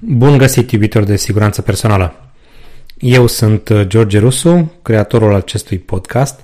[0.00, 2.14] Bun găsit, iubitor de siguranță personală!
[2.98, 6.40] Eu sunt uh, George Rusu, creatorul acestui podcast,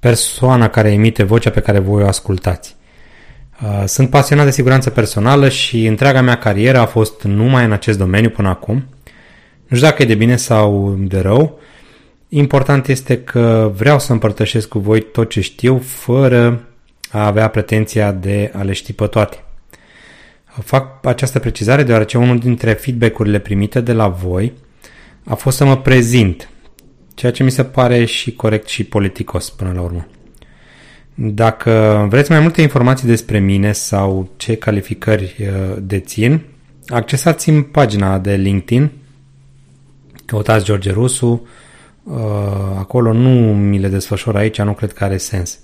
[0.00, 2.76] persoana care emite vocea pe care voi o ascultați.
[3.62, 7.98] Uh, sunt pasionat de siguranță personală și întreaga mea carieră a fost numai în acest
[7.98, 8.74] domeniu până acum.
[9.66, 11.60] Nu știu dacă e de bine sau de rău.
[12.28, 16.64] Important este că vreau să împărtășesc cu voi tot ce știu fără
[17.10, 19.45] a avea pretenția de a le ști pe toate.
[20.62, 24.52] Fac această precizare deoarece unul dintre feedback-urile primite de la voi
[25.24, 26.50] a fost să mă prezint,
[27.14, 30.06] ceea ce mi se pare și corect și politicos până la urmă.
[31.14, 36.40] Dacă vreți mai multe informații despre mine sau ce calificări uh, dețin,
[36.86, 38.90] accesați-mi pagina de LinkedIn,
[40.24, 41.46] căutați George Rusu,
[42.02, 42.14] uh,
[42.78, 45.58] acolo nu mi le desfășor aici, nu cred că are sens.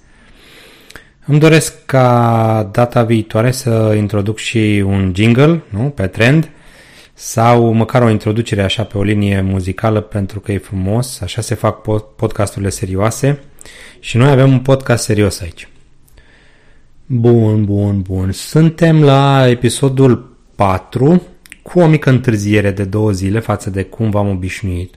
[1.26, 5.80] Îmi doresc ca data viitoare să introduc și un jingle nu?
[5.80, 6.50] pe trend
[7.14, 11.54] sau măcar o introducere așa pe o linie muzicală pentru că e frumos, așa se
[11.54, 11.80] fac
[12.16, 13.40] podcasturile serioase
[14.01, 15.68] și noi avem un podcast serios aici.
[17.06, 18.32] Bun, bun, bun.
[18.32, 21.23] Suntem la episodul 4
[21.62, 24.95] cu o mică întârziere de două zile față de cum v-am obișnuit.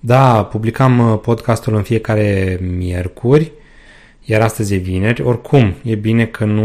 [0.00, 3.52] Da, publicam podcastul în fiecare miercuri,
[4.24, 5.22] iar astăzi e vineri.
[5.22, 6.62] Oricum, e bine că nu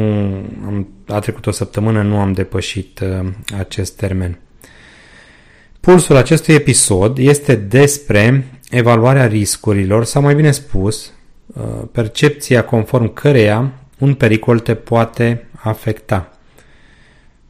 [0.66, 4.40] am, a trecut o săptămână, nu am depășit uh, acest termen.
[5.80, 11.14] Pulsul acestui episod este despre evaluarea riscurilor, sau mai bine spus,
[11.46, 16.34] uh, percepția conform căreia un pericol te poate afecta.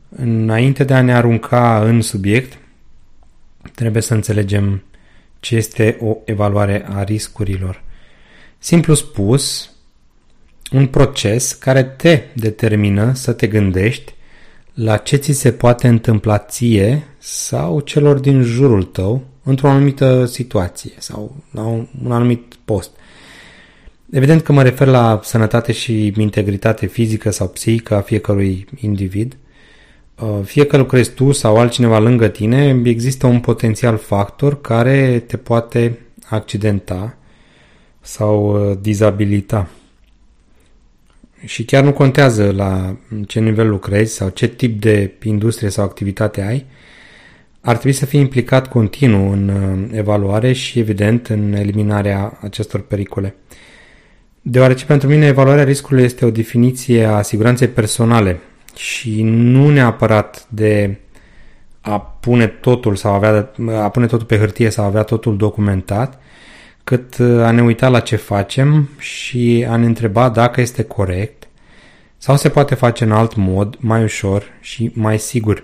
[0.10, 2.58] Înainte de a ne arunca în subiect,
[3.76, 4.84] trebuie să înțelegem
[5.40, 7.84] ce este o evaluare a riscurilor.
[8.58, 9.72] Simplu spus,
[10.72, 14.14] un proces care te determină să te gândești
[14.74, 20.92] la ce ți se poate întâmpla ție sau celor din jurul tău într-o anumită situație
[20.98, 22.92] sau la un, un anumit post.
[24.12, 29.38] Evident că mă refer la sănătate și integritate fizică sau psihică a fiecărui individ.
[30.22, 35.38] Uh, fie că lucrezi tu sau altcineva lângă tine, există un potențial factor care te
[35.38, 36.00] poate
[36.30, 37.18] accidenta
[38.02, 39.70] sau uh, dizabilita
[41.46, 42.96] și chiar nu contează la
[43.28, 46.66] ce nivel lucrezi sau ce tip de industrie sau activitate ai,
[47.62, 53.36] ar trebui să fii implicat continuu în uh, evaluare și, evident, în eliminarea acestor pericole.
[54.42, 58.40] Deoarece pentru mine evaluarea riscului este o definiție a siguranței personale
[58.76, 60.98] și nu neapărat de
[61.82, 63.52] a pune totul sau avea,
[63.82, 66.20] a pune totul pe hârtie sau avea totul documentat,
[66.90, 71.48] cât uh, a ne uita la ce facem și a ne întreba dacă este corect
[72.18, 75.64] sau se poate face în alt mod, mai ușor și mai sigur.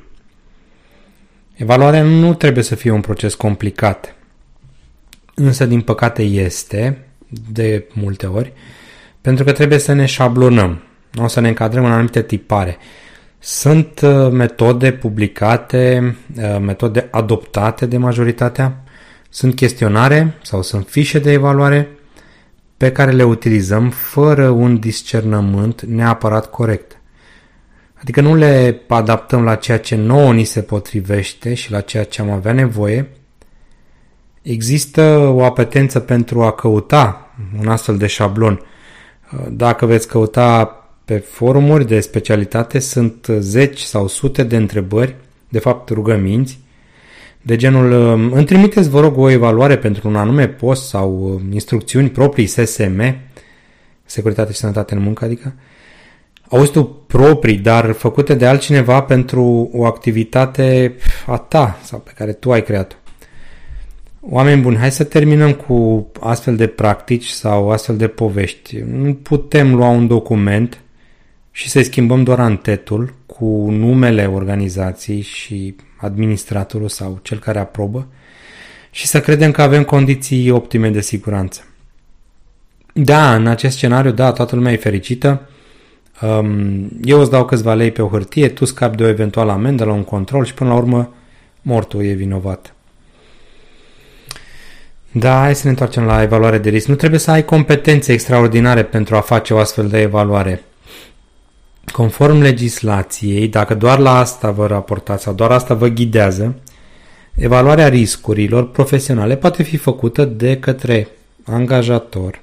[1.53, 4.15] Evaluarea nu trebuie să fie un proces complicat,
[5.35, 7.05] însă din păcate este,
[7.51, 8.53] de multe ori,
[9.21, 10.83] pentru că trebuie să ne șablonăm,
[11.17, 12.77] o să ne încadrăm în anumite tipare.
[13.39, 18.84] Sunt uh, metode publicate, uh, metode adoptate de majoritatea
[19.35, 21.89] sunt chestionare sau sunt fișe de evaluare
[22.77, 27.01] pe care le utilizăm fără un discernământ neapărat corect.
[27.93, 32.21] Adică nu le adaptăm la ceea ce nouă ni se potrivește și la ceea ce
[32.21, 33.09] am avea nevoie.
[34.41, 38.61] Există o apetență pentru a căuta un astfel de șablon.
[39.49, 40.65] Dacă veți căuta
[41.05, 45.15] pe forumuri de specialitate, sunt zeci sau sute de întrebări,
[45.49, 46.63] de fapt rugăminți,
[47.45, 47.91] de genul
[48.33, 53.17] îmi trimiteți, vă rog, o evaluare pentru un anume post sau uh, instrucțiuni proprii SSM,
[54.05, 55.53] Securitate și Sănătate în Muncă, adică,
[56.49, 60.95] auzi tu proprii, dar făcute de altcineva pentru o activitate
[61.25, 62.95] a ta sau pe care tu ai creat-o.
[64.19, 68.83] Oameni buni, hai să terminăm cu astfel de practici sau astfel de povești.
[68.91, 70.79] Nu putem lua un document
[71.51, 78.07] și să-i schimbăm doar antetul cu numele organizației și administratorul sau cel care aprobă
[78.91, 81.67] și să credem că avem condiții optime de siguranță.
[82.93, 85.49] Da, în acest scenariu, da, toată lumea e fericită.
[86.21, 89.83] Um, eu îți dau câțiva lei pe o hârtie, tu scapi de o eventuală amendă
[89.83, 91.13] la un control și până la urmă
[91.61, 92.75] mortul e vinovat.
[95.11, 96.87] Da, hai să ne întoarcem la evaluare de risc.
[96.87, 100.63] Nu trebuie să ai competențe extraordinare pentru a face o astfel de evaluare.
[101.91, 106.55] Conform legislației, dacă doar la asta vă raportați sau doar asta vă ghidează,
[107.35, 111.07] evaluarea riscurilor profesionale poate fi făcută de către
[111.43, 112.41] angajator,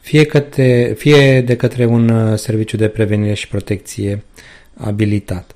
[0.00, 4.24] fie, către, fie de către un uh, serviciu de prevenire și protecție
[4.76, 5.54] abilitat.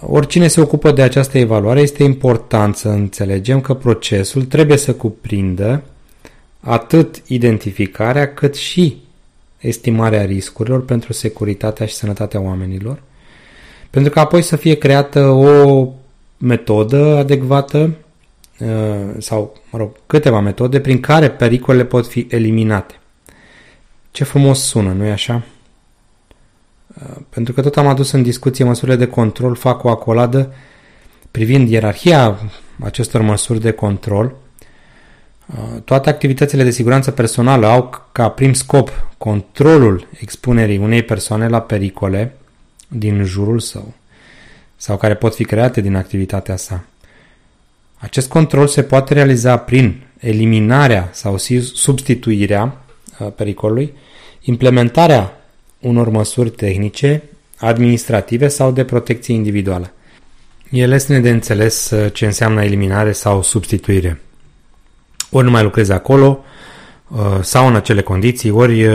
[0.00, 5.82] Oricine se ocupă de această evaluare, este important să înțelegem că procesul trebuie să cuprindă
[6.60, 9.01] atât identificarea cât și
[9.62, 13.02] estimarea riscurilor pentru securitatea și sănătatea oamenilor,
[13.90, 15.88] pentru că apoi să fie creată o
[16.38, 17.94] metodă adecvată
[18.58, 18.68] uh,
[19.18, 22.94] sau, mă rog, câteva metode prin care pericolele pot fi eliminate.
[24.10, 25.42] Ce frumos sună, nu-i așa?
[26.94, 30.52] Uh, pentru că tot am adus în discuție măsurile de control, fac o acoladă
[31.30, 32.38] privind ierarhia
[32.80, 34.34] acestor măsuri de control.
[35.56, 41.60] Uh, toate activitățile de siguranță personală au ca prim scop controlul expunerii unei persoane la
[41.60, 42.34] pericole
[42.88, 43.92] din jurul său
[44.76, 46.84] sau care pot fi create din activitatea sa.
[47.98, 51.36] Acest control se poate realiza prin eliminarea sau
[51.74, 52.84] substituirea
[53.18, 53.92] uh, pericolului,
[54.40, 55.32] implementarea
[55.80, 57.22] unor măsuri tehnice,
[57.58, 59.92] administrative sau de protecție individuală.
[60.70, 64.20] E lesne de înțeles uh, ce înseamnă eliminare sau substituire.
[65.34, 66.44] Ori nu mai lucrezi acolo,
[67.08, 68.86] uh, sau în acele condiții, ori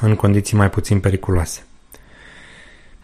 [0.00, 1.64] în condiții mai puțin periculoase.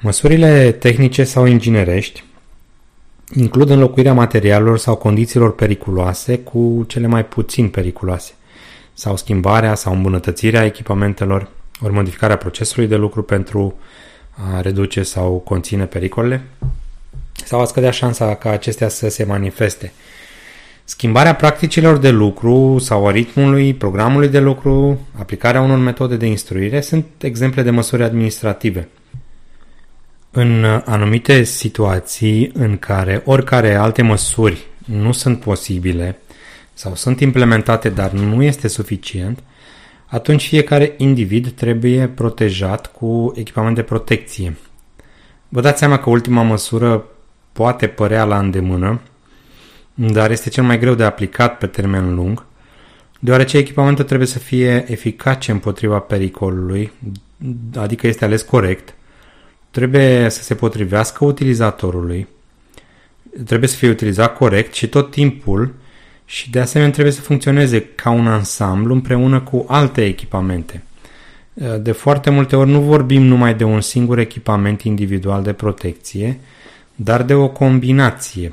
[0.00, 2.25] Măsurile tehnice sau inginerești
[3.34, 8.32] includ înlocuirea materialelor sau condițiilor periculoase cu cele mai puțin periculoase,
[8.94, 11.49] sau schimbarea sau îmbunătățirea echipamentelor,
[11.82, 13.75] ori modificarea procesului de lucru pentru
[14.31, 16.43] a reduce sau conține pericolele,
[17.44, 19.93] sau a scădea șansa ca acestea să se manifeste.
[20.88, 26.81] Schimbarea practicilor de lucru sau a ritmului, programului de lucru, aplicarea unor metode de instruire
[26.81, 28.88] sunt exemple de măsuri administrative–
[30.38, 36.19] în anumite situații în care oricare alte măsuri nu sunt posibile
[36.73, 39.39] sau sunt implementate, dar nu este suficient,
[40.06, 44.56] atunci fiecare individ trebuie protejat cu echipament de protecție.
[45.49, 47.05] Vă dați seama că ultima măsură
[47.53, 49.00] poate părea la îndemână,
[49.98, 52.44] dar este cel mai greu de aplicat pe termen lung,
[53.19, 56.93] deoarece echipamentul trebuie să fie eficace împotriva pericolului,
[57.75, 58.94] adică este ales corect,
[59.70, 62.26] trebuie să se potrivească utilizatorului,
[63.44, 65.75] trebuie să fie utilizat corect și tot timpul
[66.25, 70.82] și de asemenea trebuie să funcționeze ca un ansamblu împreună cu alte echipamente.
[71.81, 76.40] De foarte multe ori nu vorbim numai de un singur echipament individual de protecție,
[76.94, 78.52] dar de o combinație.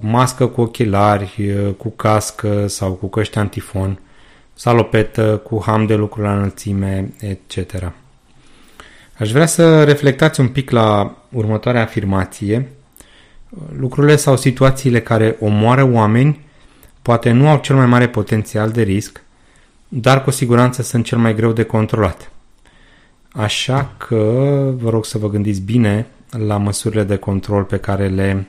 [0.00, 4.00] Mască cu ochelari, cu cască sau cu căști antifon,
[4.54, 7.92] salopetă cu ham de lucru la înălțime, etc.
[9.18, 12.68] Aș vrea să reflectați un pic la următoarea afirmație.
[13.76, 16.40] Lucrurile sau situațiile care omoară oameni
[17.02, 19.22] poate nu au cel mai mare potențial de risc,
[19.88, 22.30] dar cu siguranță sunt cel mai greu de controlat.
[23.32, 24.16] Așa că
[24.76, 28.48] vă rog să vă gândiți bine la măsurile de control pe care le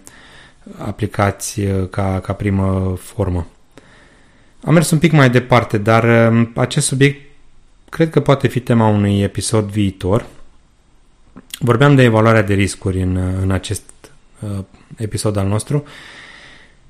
[0.77, 3.47] aplicați uh, ca, ca primă formă.
[4.63, 7.21] Am mers un pic mai departe, dar uh, acest subiect
[7.89, 10.25] cred că poate fi tema unui episod viitor–
[11.59, 13.83] Vorbeam de evaluarea de riscuri în, în acest
[14.39, 14.63] uh,
[14.97, 15.83] episod al nostru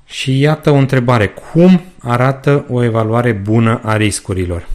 [0.04, 1.28] și iată o întrebare.
[1.28, 4.68] Cum arată o evaluare bună a riscurilor?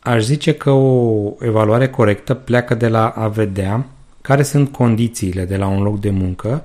[0.00, 3.86] Aș zice că o evaluare corectă pleacă de la a vedea
[4.20, 6.64] care sunt condițiile de la un loc de muncă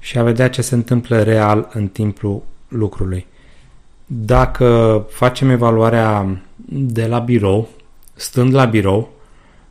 [0.00, 3.26] și a vedea ce se întâmplă real în timpul lucrului.
[4.06, 7.68] Dacă facem evaluarea de la birou,
[8.14, 9.12] stând la birou,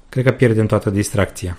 [0.09, 1.57] cred că pierdem toată distracția.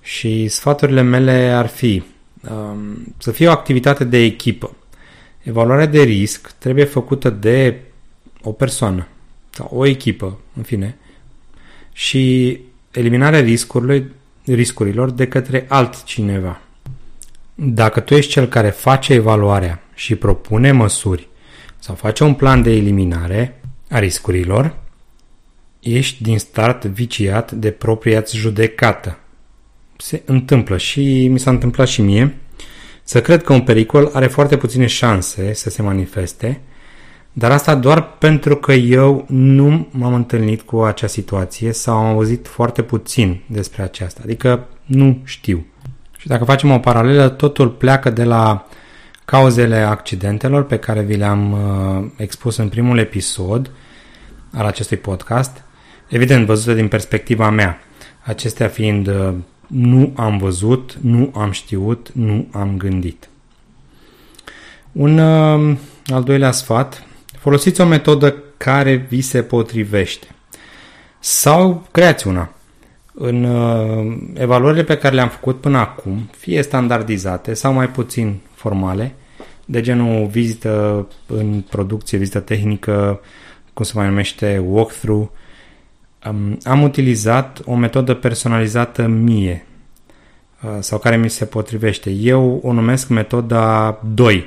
[0.00, 2.02] Și sfaturile mele ar fi
[2.50, 4.76] um, să fie o activitate de echipă.
[5.42, 7.80] Evaluarea de risc trebuie făcută de
[8.42, 9.06] o persoană
[9.50, 10.98] sau o echipă, în fine,
[11.92, 14.04] și eliminarea riscurilor,
[14.44, 16.60] riscurilor de către altcineva.
[17.54, 21.28] Dacă tu ești cel care face evaluarea și propune măsuri
[21.78, 24.76] sau face un plan de eliminare a riscurilor,
[25.80, 29.18] ești din start viciat de propria judecată.
[29.96, 32.36] Se întâmplă și mi s-a întâmplat și mie
[33.02, 36.60] să cred că un pericol are foarte puține șanse să se manifeste,
[37.32, 42.46] dar asta doar pentru că eu nu m-am întâlnit cu acea situație sau am auzit
[42.46, 45.66] foarte puțin despre aceasta, adică nu știu.
[46.24, 48.66] Și dacă facem o paralelă, totul pleacă de la
[49.24, 53.70] cauzele accidentelor pe care vi le-am uh, expus în primul episod
[54.52, 55.62] al acestui podcast
[56.08, 57.80] Evident, văzută din perspectiva mea.
[58.22, 59.34] Acestea fiind uh,
[59.66, 63.28] nu am văzut, nu am știut, nu am gândit.
[64.92, 65.76] Un uh,
[66.06, 67.06] al doilea sfat,
[67.38, 70.26] folosiți o metodă care vi se potrivește.
[71.18, 72.50] Sau creați una.
[73.14, 79.14] În uh, evaluările pe care le-am făcut până acum, fie standardizate sau mai puțin formale,
[79.64, 83.20] de genul vizită în producție, vizită tehnică,
[83.72, 85.28] cum se mai numește, walkthrough,
[86.28, 89.66] um, am utilizat o metodă personalizată mie
[90.62, 92.10] uh, sau care mi se potrivește.
[92.10, 94.46] Eu o numesc metoda 2,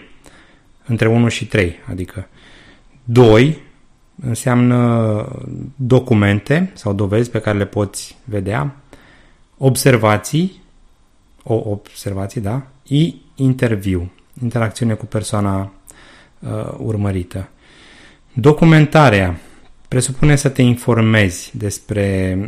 [0.85, 2.27] între 1 și 3, adică
[3.03, 3.65] 2
[4.21, 5.25] înseamnă
[5.75, 8.75] documente sau dovezi pe care le poți vedea,
[9.57, 10.61] observații,
[11.43, 15.71] o observații, da, și interviu, interacțiune cu persoana
[16.39, 17.49] uh, urmărită.
[18.33, 19.39] Documentarea
[19.87, 22.39] presupune să te informezi despre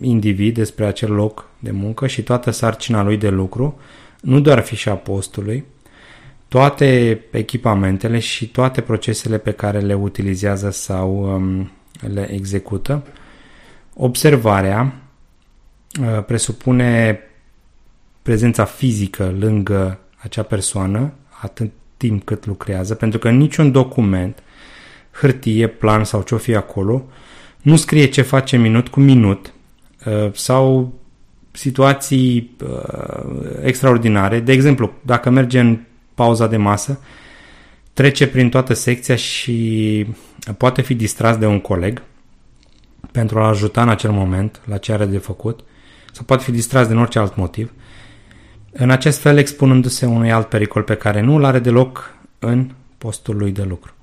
[0.00, 3.78] individ, despre acel loc de muncă și toată sarcina lui de lucru,
[4.20, 5.64] nu doar fișa postului,
[6.50, 11.70] toate echipamentele și toate procesele pe care le utilizează sau um,
[12.12, 13.02] le execută.
[13.94, 14.94] Observarea
[16.00, 17.20] uh, presupune
[18.22, 24.42] prezența fizică lângă acea persoană atât timp cât lucrează, pentru că niciun document,
[25.10, 27.04] hârtie, plan sau ce-o fi acolo,
[27.62, 29.52] nu scrie ce face minut cu minut
[30.06, 30.94] uh, sau
[31.50, 34.40] situații uh, extraordinare.
[34.40, 35.78] De exemplu, dacă merge în
[36.20, 37.00] pauza de masă,
[37.92, 40.06] trece prin toată secția și
[40.56, 42.02] poate fi distras de un coleg
[43.12, 45.60] pentru a ajuta în acel moment la ce are de făcut
[46.12, 47.72] sau poate fi distras din orice alt motiv,
[48.72, 53.36] în acest fel expunându-se unui alt pericol pe care nu îl are deloc în postul
[53.36, 53.94] lui de lucru.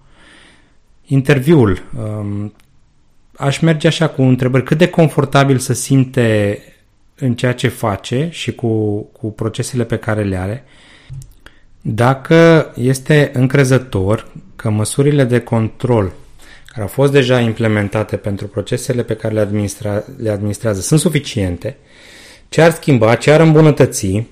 [1.05, 1.83] Interviul.
[1.97, 2.53] Um,
[3.38, 4.63] aș merge așa cu întrebări.
[4.63, 6.59] Cât de confortabil se simte
[7.15, 10.63] în ceea ce face și cu, cu procesele pe care le are
[11.89, 16.12] dacă este încrezător că măsurile de control
[16.65, 21.77] care au fost deja implementate pentru procesele pe care le, administra, le administrează sunt suficiente,
[22.50, 24.25] ce ar schimba, ce ar îmbunătăți,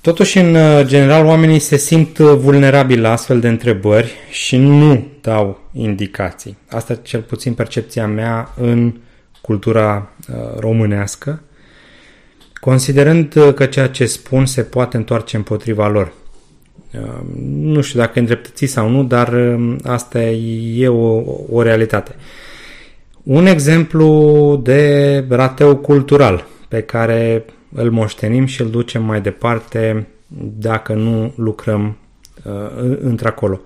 [0.00, 0.56] Totuși, în
[0.86, 6.58] general, oamenii se simt vulnerabili la astfel de întrebări și nu dau indicații.
[6.68, 8.94] Asta cel puțin percepția mea în
[9.40, 11.42] cultura uh, românească
[12.66, 16.12] considerând uh, că ceea ce spun se poate întoarce împotriva lor.
[16.92, 17.00] Uh,
[17.50, 22.14] nu știu dacă e îndreptățit sau nu, dar uh, asta e o, o realitate.
[23.22, 27.44] Un exemplu de rateu cultural pe care
[27.74, 30.06] îl moștenim și îl ducem mai departe
[30.58, 31.96] dacă nu lucrăm
[32.44, 33.60] uh, într-acolo.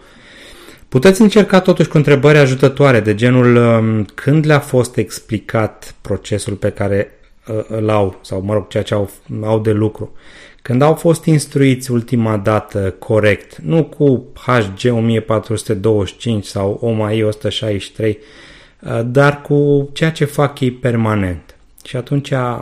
[0.88, 6.70] Puteți încerca totuși cu întrebări ajutătoare de genul uh, când le-a fost explicat procesul pe
[6.70, 7.19] care Uh,
[7.68, 9.10] îl au, sau mă rog, ceea ce au,
[9.42, 10.12] au de lucru.
[10.62, 18.18] Când au fost instruiți ultima dată corect, nu cu HG 1425 sau OMAI 163,
[18.80, 21.54] uh, dar cu ceea ce fac ei permanent.
[21.84, 22.58] Și atunci uh,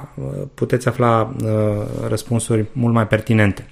[0.55, 1.35] puteți afla
[2.09, 3.67] răspunsuri mult mai pertinente.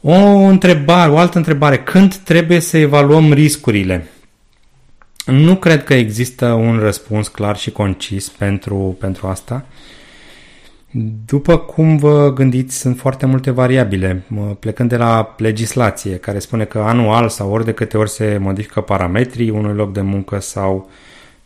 [0.00, 1.78] O întrebare, o altă întrebare.
[1.78, 4.10] Când trebuie să evaluăm riscurile?
[5.26, 9.66] Nu cred că există un răspuns clar și concis pentru, pentru asta.
[11.26, 14.24] După cum vă gândiți, sunt foarte multe variabile,
[14.58, 18.80] plecând de la legislație, care spune că anual sau ori de câte ori se modifică
[18.80, 20.90] parametrii unui loc de muncă sau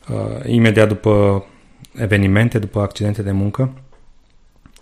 [0.09, 1.45] uh, imediat după
[1.95, 3.73] evenimente, după accidente de muncă.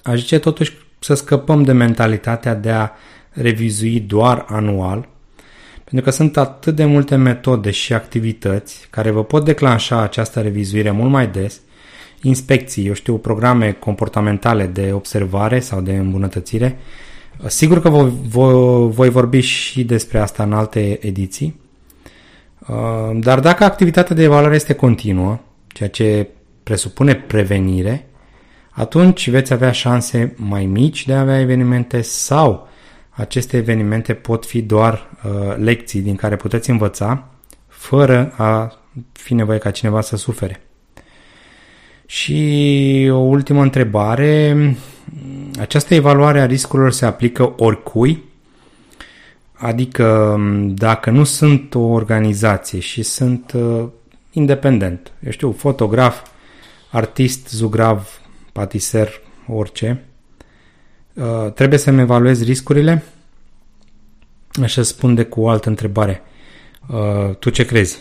[0.03, 2.91] Aș zice totuși să scăpăm de mentalitatea de a
[3.31, 5.09] revizui doar anual,
[5.85, 10.91] pentru că sunt atât de multe metode și activități care vă pot declanșa această revizuire
[10.91, 11.61] mult mai des,
[12.23, 16.79] inspecții, eu știu, programe comportamentale de observare sau de îmbunătățire.
[17.47, 21.61] Sigur că voi, voi, voi vorbi și despre asta în alte ediții,
[22.69, 26.29] uh, dar dacă activitatea de evaluare este continuă, ceea ce
[26.63, 28.07] presupune prevenire,
[28.71, 32.69] atunci veți avea șanse mai mici de a avea evenimente sau
[33.15, 37.29] aceste evenimente pot fi doar uh, lecții din care puteți învăța
[37.67, 38.79] fără a
[39.13, 40.61] fi nevoie ca cineva să sufere.
[42.07, 44.57] Și o ultimă întrebare.
[45.61, 48.23] Această evaluare a riscurilor se aplică oricui?
[49.53, 53.89] Adică dacă nu sunt o organizație și sunt uh,
[54.31, 56.23] independent, eu știu, fotograf,
[56.91, 58.21] artist, zugrav,
[58.53, 59.09] patiser,
[59.49, 60.05] orice,
[61.15, 63.05] Uh, trebuie să-mi evaluez riscurile?
[64.63, 66.23] Așa spun cu o altă întrebare.
[66.89, 67.99] Uh, tu ce crezi?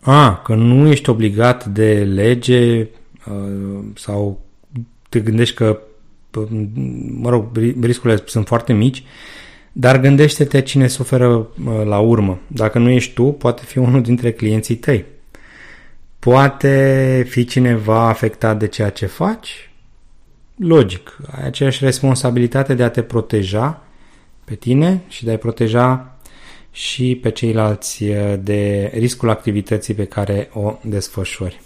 [0.00, 4.40] A, că nu ești obligat de lege uh, sau
[5.08, 5.78] te gândești că,
[7.08, 9.02] mă rog, riscurile sunt foarte mici,
[9.72, 11.48] dar gândește-te cine suferă
[11.84, 12.40] la urmă.
[12.46, 15.04] Dacă nu ești tu, poate fi unul dintre clienții tăi.
[16.18, 19.67] poate fi cineva afectat de ceea ce faci?
[20.58, 21.16] Logic.
[21.30, 23.82] Ai aceeași responsabilitate de a te proteja
[24.44, 26.16] pe tine și de a-i proteja
[26.72, 28.04] și pe ceilalți
[28.40, 31.60] de riscul activității pe care o desfășori.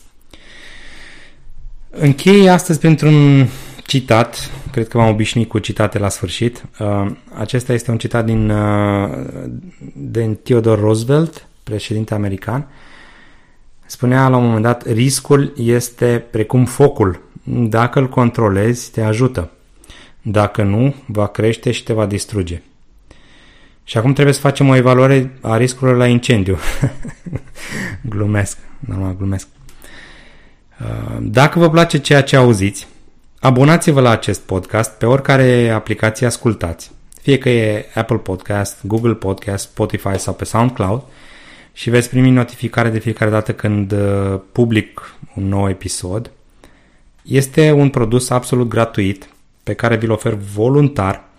[1.90, 3.46] Închei astăzi pentru un
[3.86, 6.64] citat, cred că v-am obișnuit cu citate la sfârșit.
[6.78, 9.08] Uh, acesta este un citat din, uh,
[9.94, 12.68] din Theodore Roosevelt, președinte american.
[13.92, 17.20] Spunea la un moment dat, riscul este precum focul.
[17.44, 19.50] Dacă îl controlezi, te ajută.
[20.22, 22.62] Dacă nu, va crește și te va distruge.
[23.84, 26.58] Și acum trebuie să facem o evaluare a riscurilor la incendiu.
[28.14, 29.46] glumesc, normal, glumesc.
[30.80, 32.86] Uh, dacă vă place ceea ce auziți,
[33.40, 36.90] abonați-vă la acest podcast pe oricare aplicație ascultați,
[37.22, 41.02] fie că e Apple Podcast, Google Podcast, Spotify sau pe SoundCloud
[41.72, 46.30] și veți primi notificare de fiecare dată când uh, public un nou episod.
[47.22, 49.28] Este un produs absolut gratuit
[49.62, 51.30] pe care vi-l ofer voluntar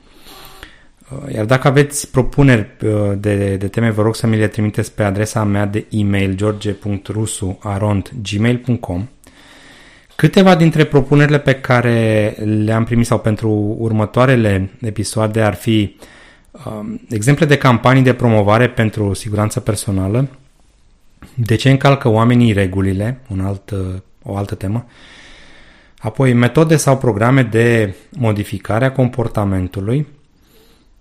[1.11, 4.93] Uh, iar dacă aveți propuneri uh, de, de teme, vă rog să mi le trimiteți
[4.93, 9.07] pe adresa mea de e-mail george.rusu.gmail.com
[10.15, 15.95] Câteva dintre propunerile pe care le-am primit sau pentru următoarele episoade ar fi um,
[17.09, 20.27] exemple de campanii de promovare pentru siguranță personală,
[21.35, 23.79] de ce încalcă oamenii regulile, un alt, uh,
[24.23, 24.85] o altă temă,
[25.97, 30.07] apoi metode sau programe de modificare a comportamentului,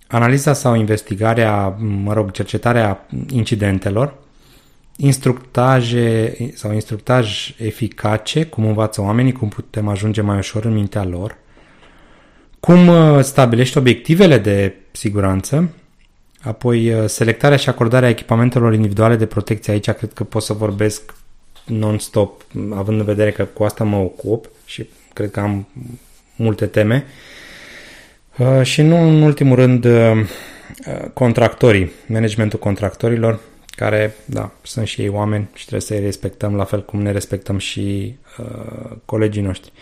[0.06, 4.14] analiza sau investigarea, mă rog, cercetarea incidentelor,
[4.96, 11.36] instructaje sau instructaj eficace, cum învață oamenii, cum putem ajunge mai ușor în mintea lor,
[12.60, 15.70] cum uh, stabilești obiectivele de siguranță,
[16.42, 19.72] apoi uh, selectarea și acordarea echipamentelor individuale de protecție.
[19.72, 21.14] Aici cred că pot să vorbesc
[21.66, 22.42] non-stop,
[22.74, 25.66] având în vedere că cu asta mă ocup și cred că am
[26.36, 27.04] multe teme.
[28.38, 33.40] Uh, și nu în ultimul rând uh, uh, contractorii, managementul contractorilor,
[33.76, 37.58] care, da, sunt și ei oameni și trebuie să-i respectăm la fel cum ne respectăm
[37.58, 39.72] și uh, colegii noștri.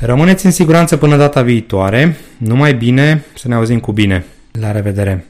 [0.00, 2.16] Rămâneți în siguranță până data viitoare.
[2.36, 4.24] Numai bine, să ne auzim cu bine.
[4.52, 5.24] La revedere!